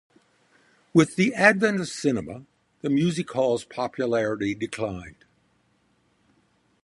[0.95, 2.41] With the advent of cinema,
[2.81, 5.25] the music hall's popularity declined.